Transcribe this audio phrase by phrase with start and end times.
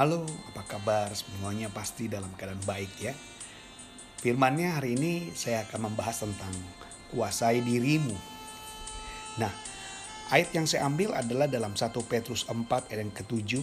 [0.00, 1.12] Halo, apa kabar?
[1.12, 3.12] Semuanya pasti dalam keadaan baik ya.
[4.24, 6.56] Firmannya hari ini saya akan membahas tentang
[7.12, 8.16] kuasai dirimu.
[9.36, 9.52] Nah,
[10.32, 13.60] ayat yang saya ambil adalah dalam 1 Petrus 4 ayat yang ketujuh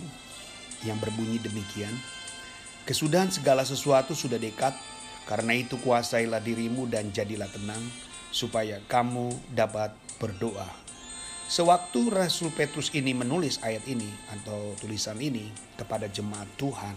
[0.85, 1.97] yang berbunyi demikian.
[2.85, 4.77] Kesudahan segala sesuatu sudah dekat,
[5.25, 7.81] karena itu kuasailah dirimu dan jadilah tenang,
[8.29, 9.89] supaya kamu dapat
[10.21, 10.85] berdoa.
[11.47, 15.47] Sewaktu Rasul Petrus ini menulis ayat ini atau tulisan ini
[15.79, 16.91] kepada jemaat Tuhan,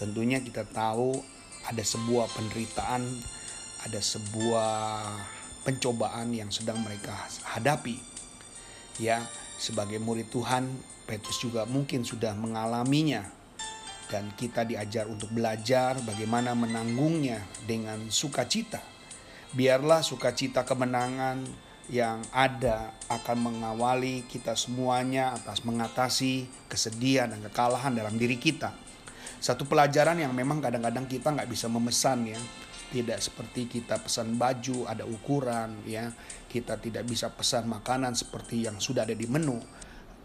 [0.00, 1.20] tentunya kita tahu
[1.68, 3.04] ada sebuah penderitaan,
[3.84, 5.04] ada sebuah
[5.68, 7.12] pencobaan yang sedang mereka
[7.44, 8.00] hadapi.
[8.96, 9.28] Ya,
[9.60, 10.72] sebagai murid Tuhan,
[11.04, 13.28] Petrus juga mungkin sudah mengalaminya
[14.08, 18.80] dan kita diajar untuk belajar bagaimana menanggungnya dengan sukacita.
[19.52, 21.44] Biarlah sukacita kemenangan
[21.90, 28.70] yang ada akan mengawali kita semuanya atas mengatasi kesedihan dan kekalahan dalam diri kita.
[29.42, 32.38] Satu pelajaran yang memang kadang-kadang kita nggak bisa memesan ya.
[32.92, 36.14] Tidak seperti kita pesan baju ada ukuran ya.
[36.46, 39.58] Kita tidak bisa pesan makanan seperti yang sudah ada di menu.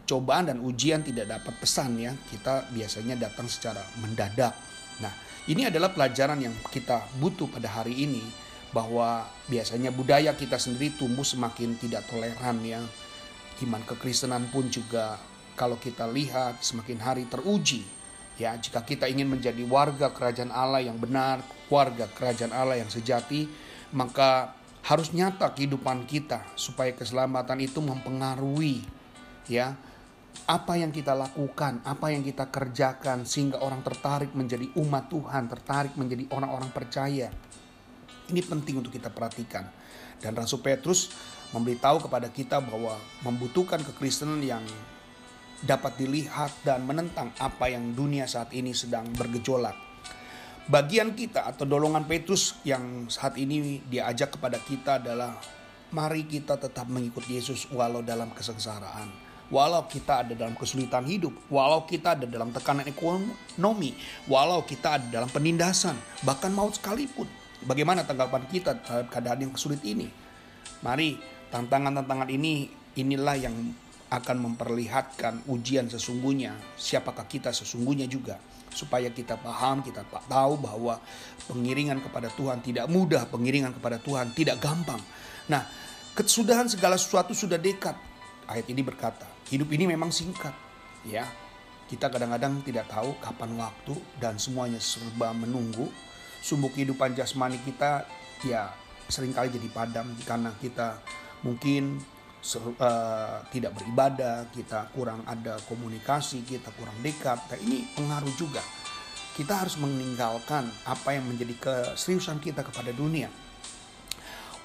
[0.06, 2.14] Cobaan dan ujian tidak dapat pesan ya.
[2.14, 4.54] Kita biasanya datang secara mendadak.
[5.02, 5.14] Nah,
[5.50, 11.24] ini adalah pelajaran yang kita butuh pada hari ini bahwa biasanya budaya kita sendiri tumbuh
[11.24, 12.82] semakin tidak toleran ya.
[13.64, 15.18] Iman kekristenan pun juga
[15.58, 17.84] kalau kita lihat semakin hari teruji.
[18.38, 21.42] Ya, jika kita ingin menjadi warga kerajaan Allah yang benar,
[21.74, 23.50] warga kerajaan Allah yang sejati,
[23.90, 24.54] maka
[24.86, 28.86] harus nyata kehidupan kita supaya keselamatan itu mempengaruhi
[29.52, 29.76] ya
[30.46, 35.98] apa yang kita lakukan, apa yang kita kerjakan sehingga orang tertarik menjadi umat Tuhan, tertarik
[35.98, 37.34] menjadi orang-orang percaya.
[38.28, 39.64] Ini penting untuk kita perhatikan.
[40.20, 41.16] Dan Rasul Petrus
[41.56, 44.64] memberitahu kepada kita bahwa membutuhkan kekristenan yang
[45.64, 49.74] dapat dilihat dan menentang apa yang dunia saat ini sedang bergejolak.
[50.68, 55.40] Bagian kita atau dolongan Petrus yang saat ini diajak kepada kita adalah
[55.96, 59.08] mari kita tetap mengikut Yesus walau dalam kesengsaraan.
[59.48, 63.96] Walau kita ada dalam kesulitan hidup, walau kita ada dalam tekanan ekonomi,
[64.28, 65.96] walau kita ada dalam penindasan,
[66.28, 67.32] bahkan maut sekalipun
[67.68, 70.08] Bagaimana tanggapan kita terhadap keadaan yang sulit ini?
[70.88, 71.20] Mari
[71.52, 73.56] tantangan-tantangan ini inilah yang
[74.08, 78.40] akan memperlihatkan ujian sesungguhnya siapakah kita sesungguhnya juga
[78.72, 80.96] supaya kita paham kita tahu bahwa
[81.52, 85.04] pengiringan kepada Tuhan tidak mudah pengiringan kepada Tuhan tidak gampang.
[85.52, 85.68] Nah
[86.16, 88.00] kesudahan segala sesuatu sudah dekat.
[88.48, 90.56] Ayat ini berkata hidup ini memang singkat
[91.04, 91.28] ya.
[91.88, 95.88] Kita kadang-kadang tidak tahu kapan waktu dan semuanya serba menunggu
[96.48, 98.08] sumbu kehidupan jasmani kita
[98.48, 98.72] ya
[99.12, 101.04] sering kali jadi padam karena kita
[101.44, 102.00] mungkin
[102.80, 107.36] uh, tidak beribadah, kita kurang ada komunikasi, kita kurang dekat.
[107.52, 108.64] Nah, ini pengaruh juga.
[109.36, 113.30] Kita harus meninggalkan apa yang menjadi keseriusan kita kepada dunia.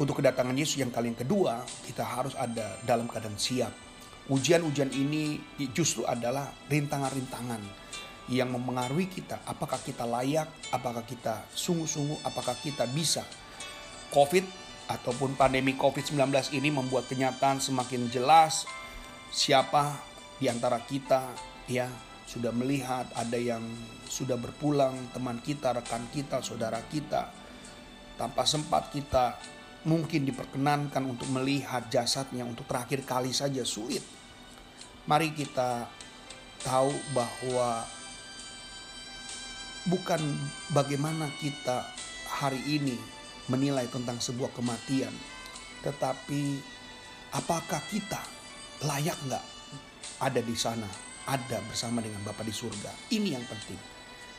[0.01, 3.71] Untuk kedatangan Yesus yang kali yang kedua, kita harus ada dalam keadaan siap.
[4.33, 5.37] Ujian-ujian ini
[5.77, 7.82] justru adalah rintangan-rintangan
[8.31, 9.43] yang mempengaruhi kita.
[9.49, 13.27] Apakah kita layak, apakah kita sungguh-sungguh, apakah kita bisa.
[14.13, 14.45] COVID
[14.93, 18.69] ataupun pandemi COVID-19 ini membuat kenyataan semakin jelas
[19.33, 19.97] siapa
[20.37, 21.33] di antara kita
[21.65, 21.89] ya
[22.29, 23.65] sudah melihat ada yang
[24.07, 27.33] sudah berpulang teman kita, rekan kita, saudara kita
[28.21, 29.41] tanpa sempat kita
[29.83, 34.05] mungkin diperkenankan untuk melihat jasadnya untuk terakhir kali saja sulit.
[35.09, 35.91] Mari kita
[36.63, 37.83] tahu bahwa
[39.87, 40.21] bukan
[40.71, 41.87] bagaimana kita
[42.29, 42.95] hari ini
[43.51, 45.11] menilai tentang sebuah kematian,
[45.83, 46.63] tetapi
[47.35, 48.23] apakah kita
[48.87, 49.45] layak nggak
[50.23, 50.87] ada di sana,
[51.27, 53.11] ada bersama dengan Bapa di surga.
[53.11, 53.79] Ini yang penting.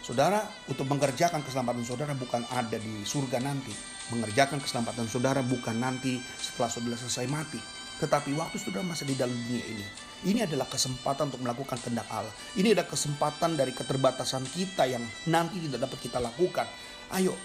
[0.03, 3.71] Saudara, untuk mengerjakan keselamatan saudara bukan ada di surga nanti.
[4.11, 7.59] Mengerjakan keselamatan saudara bukan nanti setelah saudara selesai mati.
[8.03, 9.87] Tetapi waktu saudara masih di dalam dunia ini
[10.23, 12.31] ini adalah kesempatan untuk melakukan kehendak Allah.
[12.55, 16.67] Ini adalah kesempatan dari keterbatasan kita yang nanti tidak dapat kita lakukan.
[17.11, 17.35] Ayo,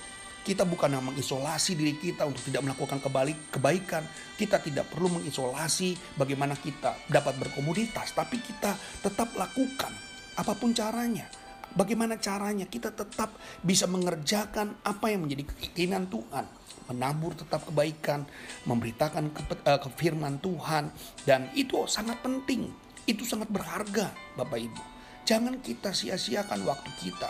[0.47, 4.07] kita bukan mengisolasi diri kita untuk tidak melakukan kebalik kebaikan.
[4.39, 8.73] Kita tidak perlu mengisolasi bagaimana kita dapat berkomunitas, tapi kita
[9.03, 9.93] tetap lakukan
[10.39, 11.48] apa pun caranya.
[11.77, 16.49] Bagaimana caranya kita tetap bisa mengerjakan apa yang menjadi keinginan Tuhan.
[16.89, 18.25] Menabur tetap kebaikan,
[18.65, 20.89] memberitakan ke, uh, ke firman Tuhan.
[21.29, 22.73] Dan itu sangat penting,
[23.05, 24.83] itu sangat berharga Bapak Ibu.
[25.29, 27.29] Jangan kita sia-siakan waktu kita.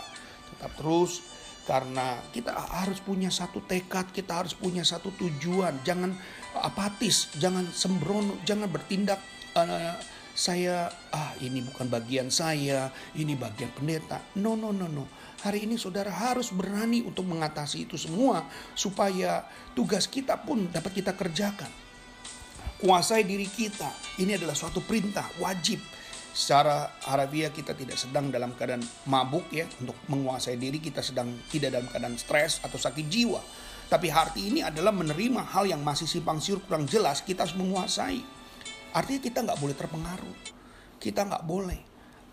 [0.55, 1.19] Tetap terus
[1.67, 5.83] karena kita harus punya satu tekad, kita harus punya satu tujuan.
[5.83, 6.15] Jangan
[6.55, 9.19] apatis, jangan sembrono, jangan bertindak
[9.59, 9.93] uh,
[10.39, 12.87] saya ah ini bukan bagian saya,
[13.19, 14.23] ini bagian pendeta.
[14.39, 15.03] No no no no.
[15.43, 19.43] Hari ini saudara harus berani untuk mengatasi itu semua supaya
[19.75, 21.67] tugas kita pun dapat kita kerjakan.
[22.79, 23.91] Kuasai diri kita.
[24.23, 25.83] Ini adalah suatu perintah wajib
[26.31, 28.79] secara harafiah kita tidak sedang dalam keadaan
[29.11, 33.41] mabuk ya untuk menguasai diri kita sedang tidak dalam keadaan stres atau sakit jiwa
[33.89, 38.38] tapi hati ini adalah menerima hal yang masih simpang siur kurang jelas kita harus menguasai
[38.95, 40.37] artinya kita nggak boleh terpengaruh
[40.99, 41.79] kita nggak boleh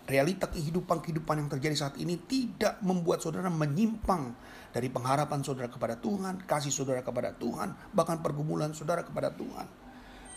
[0.07, 4.31] realita kehidupan kehidupan yang terjadi saat ini tidak membuat saudara menyimpang
[4.71, 9.67] dari pengharapan saudara kepada Tuhan kasih saudara kepada Tuhan bahkan pergumulan saudara kepada Tuhan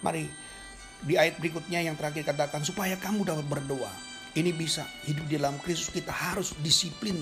[0.03, 0.27] mari
[1.01, 3.93] di ayat berikutnya yang terakhir katakan supaya kamu dapat berdoa.
[4.37, 7.17] Ini bisa hidup di dalam Kristus kita harus disiplin.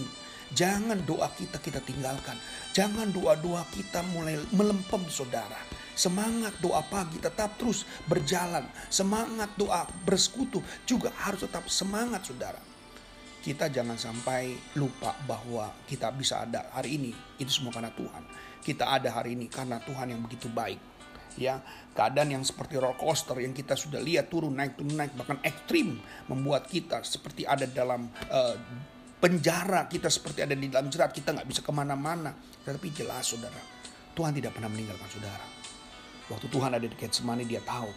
[0.52, 2.36] Jangan doa kita kita tinggalkan.
[2.74, 5.56] Jangan doa-doa kita mulai melempem saudara.
[5.98, 8.62] Semangat doa pagi tetap terus berjalan.
[8.86, 12.62] Semangat doa bersekutu juga harus tetap semangat saudara.
[13.42, 17.10] Kita jangan sampai lupa bahwa kita bisa ada hari ini.
[17.34, 18.22] Itu semua karena Tuhan.
[18.62, 20.78] Kita ada hari ini karena Tuhan yang begitu baik
[21.38, 21.62] ya
[21.94, 26.02] keadaan yang seperti roller coaster yang kita sudah lihat turun naik turun naik bahkan ekstrim
[26.26, 28.58] membuat kita seperti ada dalam uh,
[29.22, 32.34] penjara kita seperti ada di dalam jerat kita nggak bisa ke mana-mana
[32.66, 33.62] tetapi jelas saudara
[34.18, 35.57] Tuhan tidak pernah meninggalkan saudara
[36.28, 37.88] waktu Tuhan ada di Getsemani dia tahu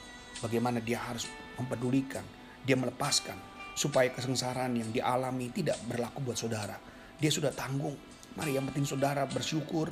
[0.43, 2.23] bagaimana dia harus mempedulikan
[2.63, 3.35] dia melepaskan
[3.75, 6.75] supaya kesengsaraan yang dialami tidak berlaku buat saudara
[7.19, 7.95] dia sudah tanggung
[8.35, 9.91] mari yang penting saudara bersyukur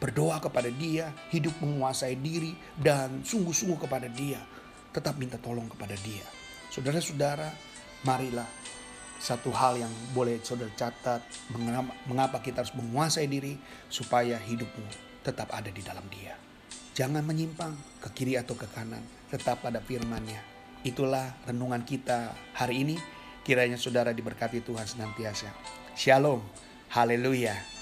[0.00, 4.40] berdoa kepada Dia, hidup menguasai diri, dan sungguh-sungguh kepada Dia.
[4.90, 6.24] Tetap minta tolong kepada Dia.
[6.72, 7.52] Saudara-saudara,
[8.08, 8.48] marilah
[9.20, 11.20] satu hal yang boleh saudara catat,
[12.08, 13.60] mengapa kita harus menguasai diri,
[13.92, 16.49] supaya hidupmu tetap ada di dalam Dia.
[16.90, 17.72] Jangan menyimpang
[18.02, 20.42] ke kiri atau ke kanan, tetap pada firman-Nya.
[20.82, 22.96] Itulah renungan kita hari ini.
[23.46, 25.48] Kiranya saudara diberkati Tuhan senantiasa.
[25.94, 26.42] Shalom.
[26.90, 27.79] Haleluya.